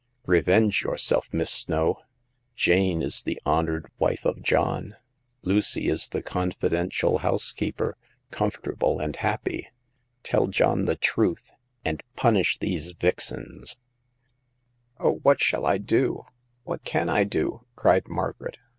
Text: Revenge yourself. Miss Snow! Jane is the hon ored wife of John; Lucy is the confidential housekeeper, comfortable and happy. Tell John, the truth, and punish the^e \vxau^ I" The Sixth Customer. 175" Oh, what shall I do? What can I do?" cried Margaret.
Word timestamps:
Revenge 0.25 0.81
yourself. 0.81 1.29
Miss 1.31 1.51
Snow! 1.51 1.99
Jane 2.55 3.03
is 3.03 3.21
the 3.21 3.39
hon 3.45 3.67
ored 3.67 3.85
wife 3.99 4.25
of 4.25 4.41
John; 4.41 4.95
Lucy 5.43 5.89
is 5.89 6.07
the 6.07 6.23
confidential 6.23 7.19
housekeeper, 7.19 7.95
comfortable 8.31 8.97
and 8.99 9.15
happy. 9.17 9.67
Tell 10.23 10.47
John, 10.47 10.85
the 10.85 10.95
truth, 10.95 11.51
and 11.85 12.01
punish 12.15 12.57
the^e 12.57 12.69
\vxau^ 12.69 12.77
I" 12.77 12.77
The 12.77 12.81
Sixth 12.81 12.97
Customer. 12.97 13.41
175" 13.41 13.77
Oh, 15.05 15.19
what 15.21 15.39
shall 15.39 15.67
I 15.67 15.77
do? 15.77 16.23
What 16.63 16.83
can 16.83 17.07
I 17.07 17.23
do?" 17.23 17.65
cried 17.75 18.07
Margaret. 18.07 18.57